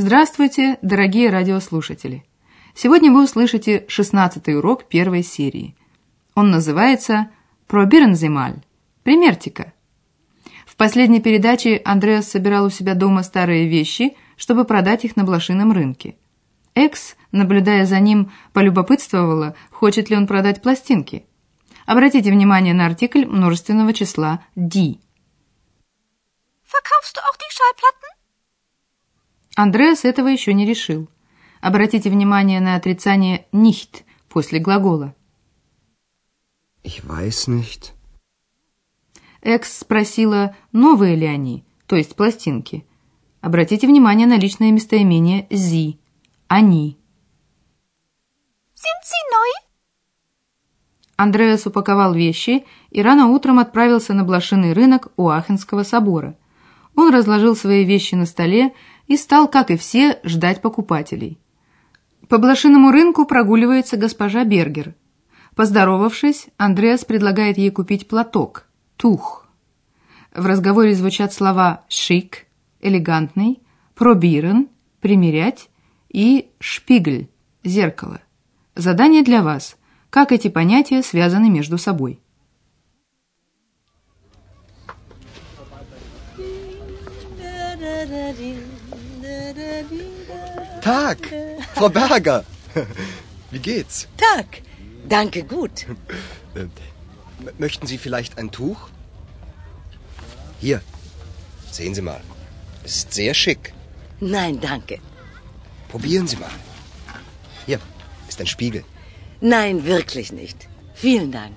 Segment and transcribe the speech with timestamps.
[0.00, 2.24] Здравствуйте, дорогие радиослушатели!
[2.72, 5.76] Сегодня вы услышите шестнадцатый урок первой серии.
[6.36, 7.30] Он называется
[7.66, 8.64] «Пробиренземаль»–
[9.02, 9.72] «Примертика».
[10.66, 15.72] В последней передаче Андреас собирал у себя дома старые вещи, чтобы продать их на блошином
[15.72, 16.16] рынке.
[16.76, 21.26] Экс, наблюдая за ним, полюбопытствовала, хочет ли он продать пластинки.
[21.86, 25.00] Обратите внимание на артикль множественного числа «ди».
[26.62, 28.17] Verkaufst du auch die Schallplatten?
[29.58, 31.08] Андреас этого еще не решил.
[31.60, 35.16] Обратите внимание на отрицание «nicht» после глагола.
[36.84, 37.90] Ich weiß nicht.
[39.42, 42.86] Экс спросила, новые ли они, то есть пластинки.
[43.40, 45.98] Обратите внимание на личное местоимение «зи»–
[46.46, 46.96] «они».
[48.76, 49.66] Sind sie neu?
[51.16, 56.38] Андреас упаковал вещи и рано утром отправился на блошиный рынок у Ахенского собора.
[56.94, 58.72] Он разложил свои вещи на столе
[59.08, 61.38] и стал, как и все, ждать покупателей.
[62.28, 64.94] По блошиному рынку прогуливается госпожа Бергер.
[65.56, 69.48] Поздоровавшись, Андреас предлагает ей купить платок– тух.
[70.34, 72.46] В разговоре звучат слова «шик»–
[72.80, 73.60] «элегантный»,
[73.94, 74.68] «пробирен»–
[75.00, 75.68] «примерять»
[76.10, 77.28] и «шпигль»–
[77.64, 78.20] «зеркало».
[78.76, 79.76] Задание для вас–
[80.10, 82.20] как эти понятия связаны между собой.
[90.81, 91.17] Tag,
[91.75, 92.43] Frau Berger.
[93.51, 94.07] Wie geht's?
[94.17, 94.61] Tag.
[95.07, 95.85] Danke, gut.
[96.55, 96.67] Äh,
[97.57, 98.89] Möchten Sie vielleicht ein Tuch?
[100.59, 100.81] Hier,
[101.71, 102.21] sehen Sie mal.
[102.83, 103.73] Es ist sehr schick.
[104.19, 104.99] Nein, danke.
[105.89, 106.55] Probieren Sie mal.
[107.65, 107.79] Hier
[108.27, 108.83] ist ein Spiegel.
[109.41, 110.67] Nein, wirklich nicht.
[110.93, 111.55] Vielen Dank.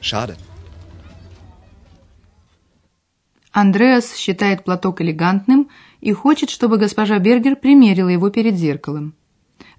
[0.00, 0.36] Schade.
[3.52, 5.70] Андреас считает платок элегантным
[6.05, 9.15] и хочет, чтобы госпожа Бергер примерила его перед зеркалом.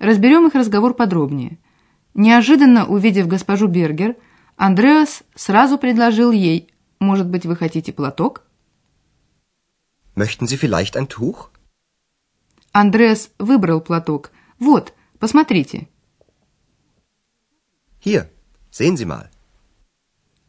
[0.00, 1.58] Разберем их разговор подробнее.
[2.14, 4.16] Неожиданно увидев госпожу Бергер,
[4.56, 8.42] Андреас сразу предложил ей, может быть, вы хотите платок?
[10.16, 11.50] Möchten Sie vielleicht ein Tuch?
[12.72, 14.32] Андреас выбрал платок.
[14.58, 15.86] Вот, посмотрите.
[18.04, 18.28] Hier,
[18.72, 19.28] sehen Sie mal.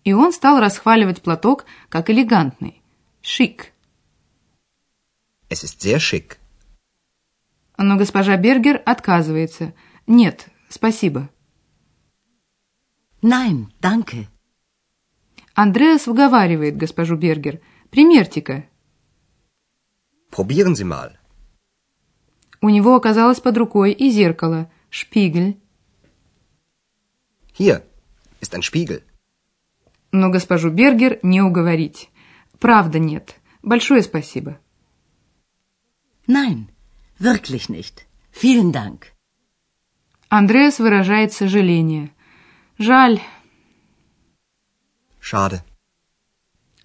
[0.03, 2.81] И он стал расхваливать платок как элегантный.
[3.21, 3.73] Шик.
[5.49, 6.37] Es ist sehr schick.
[7.77, 9.73] Но госпожа Бергер отказывается.
[10.07, 11.29] Нет, спасибо.
[13.21, 14.27] Nein, danke.
[15.53, 17.61] Андреас уговаривает госпожу Бергер.
[17.89, 18.65] Примерьте-ка.
[20.31, 21.17] Probieren Sie mal.
[22.61, 25.59] У него оказалось под рукой и зеркало, шпигель.
[27.57, 27.83] Hier
[28.41, 29.03] ist ein Spiegel.
[30.11, 32.09] Но госпожу Бергер не уговорить.
[32.59, 33.35] Правда нет.
[33.61, 34.59] Большое спасибо.
[36.27, 36.67] Nein,
[37.19, 38.05] wirklich nicht.
[38.31, 39.13] Vielen Dank.
[40.29, 42.11] Андреас выражает сожаление.
[42.77, 43.21] Жаль.
[45.21, 45.61] Schade.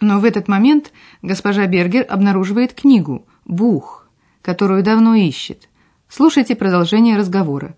[0.01, 0.93] Но в этот момент
[1.23, 4.09] госпожа Бергер обнаруживает книгу «Бух»,
[4.43, 5.69] которую давно ищет.
[6.09, 7.77] Слушайте продолжение разговора.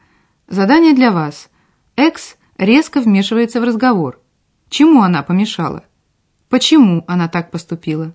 [0.49, 1.49] Задание для вас.
[1.97, 4.21] Экс резко вмешивается в разговор.
[4.69, 5.85] Чему она помешала?
[6.51, 8.15] Почему она так поступила?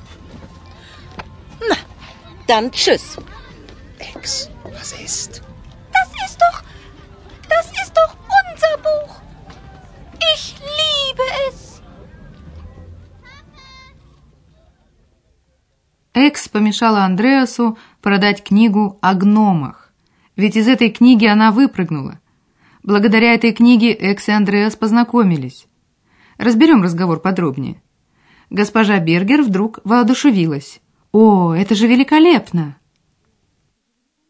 [2.51, 3.17] Dann tschüss.
[3.97, 5.41] Ex, was ist?
[5.93, 6.61] Das ist doch.
[7.47, 9.21] Das ist doch unser Buch.
[10.33, 11.81] Ich liebe es.
[16.13, 19.93] Экс помешала Андреасу продать книгу о гномах.
[20.35, 22.19] Ведь из этой книги она выпрыгнула.
[22.83, 25.67] Благодаря этой книге Экс и Андреас познакомились.
[26.37, 27.81] Разберем разговор подробнее.
[28.49, 30.81] Госпожа Бергер вдруг воодушевилась.
[31.11, 32.77] «О, это же великолепно!»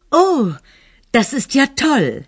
[0.09, 0.53] Oh,
[1.13, 2.25] das ist ja toll.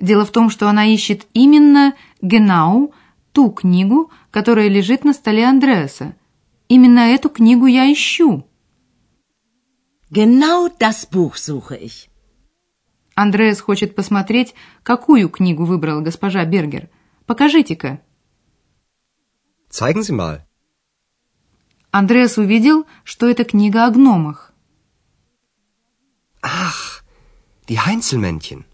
[0.00, 2.92] Дело в том, что она ищет именно «Genau»
[3.32, 6.16] ту книгу, которая лежит на столе Андреаса.
[6.68, 8.44] Именно эту книгу я ищу.
[10.10, 12.08] Genau das Buch suche ich.
[13.14, 16.88] Андреас хочет посмотреть, какую книгу выбрала госпожа Бергер.
[17.26, 18.00] Покажите-ка.
[19.70, 20.47] Zeigen Sie mal.
[21.90, 24.52] Андреас увидел, что это книга о гномах.
[26.42, 27.02] Ach,
[27.66, 28.64] die Heinzelmännchen.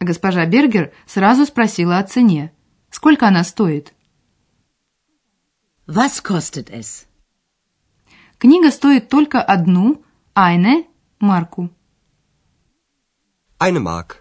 [0.00, 2.52] Госпожа Бергер сразу спросила о цене.
[2.90, 3.92] Сколько она стоит?
[5.86, 7.06] Was kostet es?
[8.38, 10.02] Книга стоит только одну,
[10.34, 10.86] eine,
[11.20, 11.70] марку.
[13.58, 14.16] Eine Mark.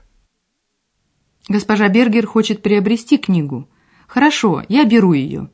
[1.47, 3.69] Госпожа Бергер хочет приобрести книгу.
[4.07, 5.49] Хорошо, я беру ее.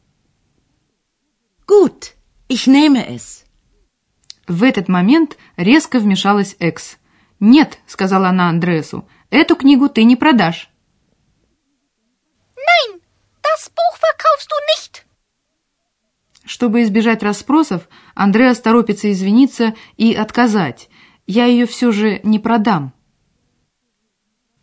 [1.67, 2.14] Gut,
[2.47, 3.45] ich nehme es.
[4.47, 6.97] В этот момент резко вмешалась Экс.
[7.39, 10.69] «Нет»,— сказала она Андреасу,— «эту книгу ты не продашь».
[12.55, 13.01] Nein,
[13.41, 15.05] das Buch verkaufst du nicht.
[16.45, 20.89] Чтобы избежать расспросов, Андреас торопится извиниться и отказать.
[21.25, 22.93] Я ее все же не продам.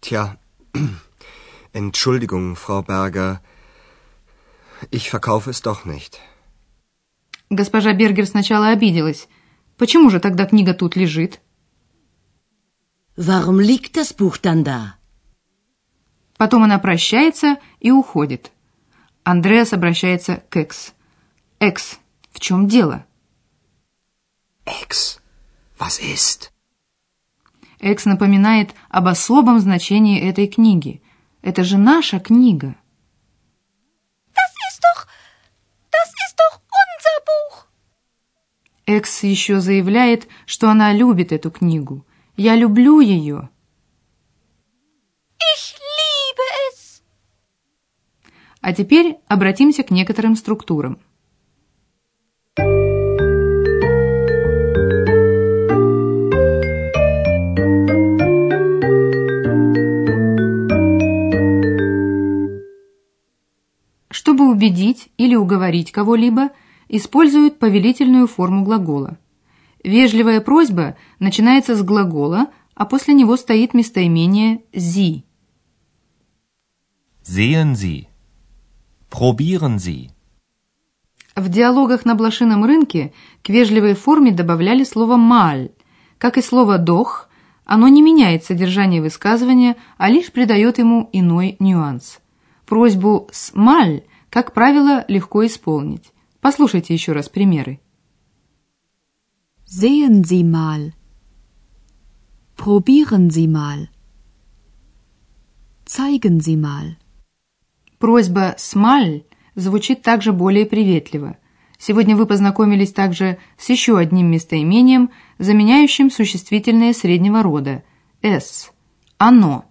[0.00, 0.38] Tja,
[1.73, 3.40] Entschuldigung, Frau Berger.
[4.90, 6.20] Ich verkaufe es doch nicht.
[7.52, 9.28] Госпожа Бергер сначала обиделась.
[9.76, 11.43] Почему же тогда книга тут лежит?
[13.14, 14.94] Warum liegt das Buch dann da?
[16.38, 18.52] Потом она прощается и уходит.
[19.22, 20.94] Андреас обращается к Экс.
[21.58, 21.99] «Экс,
[22.31, 23.04] в чем дело?»
[24.64, 25.20] Ex,
[25.78, 26.49] was ist?
[27.81, 31.02] Экс напоминает об особом значении этой книги.
[31.43, 32.76] Это же наша книга.
[38.87, 42.05] Экс еще заявляет, что она любит эту книгу.
[42.37, 43.49] Я люблю ее.
[45.38, 47.02] Ich liebe es.
[48.61, 50.99] А теперь обратимся к некоторым структурам.
[64.11, 66.50] Чтобы убедить или уговорить кого-либо,
[66.93, 69.19] используют повелительную форму глагола.
[69.83, 75.25] Вежливая просьба начинается с глагола, а после него стоит местоимение «зи».
[77.25, 78.06] Sehen Sie.
[79.11, 80.11] Probieren Sie.
[81.35, 85.71] В диалогах на блошином рынке к вежливой форме добавляли слово «маль».
[86.19, 87.29] Как и слово «дох»,
[87.65, 92.21] оно не меняет содержание высказывания, а лишь придает ему иной нюанс.
[92.67, 96.12] Просьбу с «маль», как правило, легко исполнить.
[96.43, 97.81] Послушайте еще раз примеры.
[99.65, 100.93] Sehen Sie mal.
[102.56, 103.89] Probieren Sie mal.
[105.87, 106.97] Zeigen Sie mal.
[108.00, 109.25] Просьба «смаль»
[109.55, 111.39] звучит также более приветливо.
[111.79, 117.85] Сегодня вы познакомились также с еще одним местоимением, заменяющим существительное среднего рода
[118.21, 118.73] «с»–
[119.17, 119.67] «оно».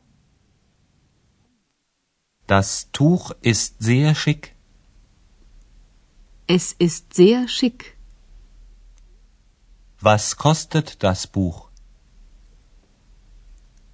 [2.47, 4.50] Das Tuch ist sehr schick.
[6.53, 7.97] Es ist sehr schick.
[10.01, 11.69] Was kostet das Buch?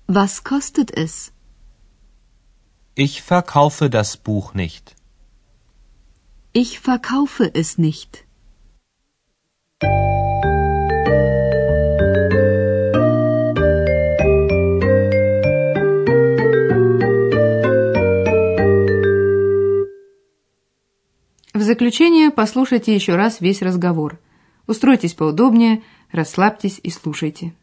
[0.08, 1.32] Was kostet es?
[2.96, 4.96] Ich verkaufe das Buch nicht.
[6.52, 8.26] Ich verkaufe es nicht.
[21.68, 24.20] Заключение послушайте еще раз весь разговор.
[24.66, 27.54] Устройтесь поудобнее, расслабьтесь и слушайте.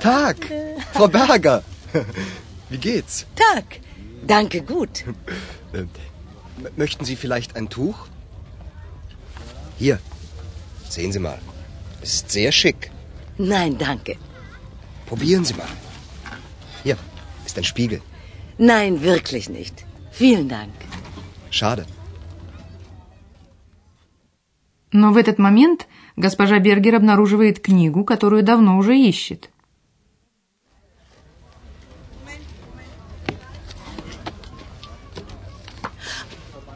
[0.00, 0.36] Tag,
[0.92, 1.62] Frau Berger.
[2.70, 3.26] Wie geht's?
[3.36, 3.80] Tag,
[4.26, 5.04] danke gut.
[6.76, 8.06] Möchten Sie vielleicht ein Tuch?
[9.78, 9.98] Hier,
[10.88, 11.38] sehen Sie mal.
[12.02, 12.90] Ist sehr schick.
[13.38, 14.16] Nein, danke.
[15.06, 15.68] Probieren Sie mal.
[16.82, 16.96] Hier,
[17.46, 18.00] ist ein Spiegel.
[18.58, 19.84] Nein, wirklich nicht.
[20.10, 20.72] Vielen Dank.
[21.50, 21.86] Schade.
[24.92, 29.48] Но в этот момент госпожа Бергер обнаруживает книгу, которую давно уже ищет.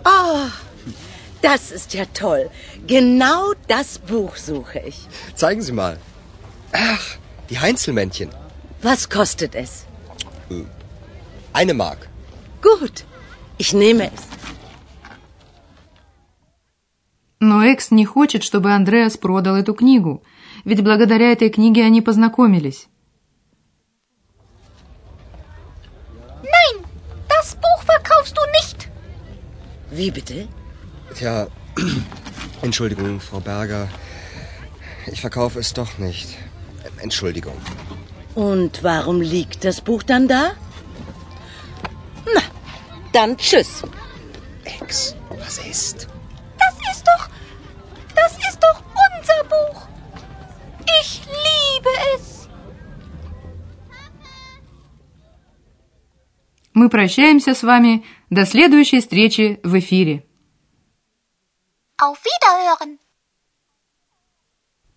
[0.04, 0.49] Oh,
[1.42, 2.49] das ist ja toll.
[2.87, 4.99] Genau das Buch suche ich.
[5.35, 5.99] Zeigen Sie mal.
[6.73, 7.06] Ach,
[7.50, 8.30] die Heinzelmännchen.
[8.82, 9.85] Was kostet es?
[11.52, 12.08] Eine Mark.
[12.62, 13.04] Gut,
[13.58, 14.35] ich nehme es.
[17.40, 20.22] Но Экс не хочет, чтобы Андреас продал эту книгу,
[20.64, 22.88] ведь благодаря этой книге они познакомились.
[26.42, 26.84] Nein,
[27.28, 28.88] das Buch verkaufst du nicht.
[29.90, 30.48] Wie bitte?
[31.14, 31.48] Tja,
[32.62, 33.88] Entschuldigung, Frau Berger.
[35.06, 36.38] Ich verkaufe es doch nicht.
[37.02, 37.56] Entschuldigung.
[38.34, 40.52] Und warum liegt das Buch dann da?
[42.34, 42.42] Na,
[43.12, 43.82] dann tschüss.
[44.64, 46.05] Ex, was ist?
[56.76, 60.26] Мы прощаемся с вами до следующей встречи в эфире.
[61.99, 62.99] Auf Wiederhören.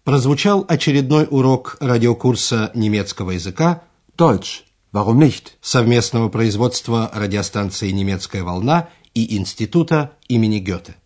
[0.03, 3.83] Прозвучал очередной урок радиокурса немецкого языка
[4.17, 4.65] Deutsch.
[4.91, 5.53] Warum nicht?
[5.61, 10.98] совместного производства радиостанции «Немецкая волна» и Института имени Гёте.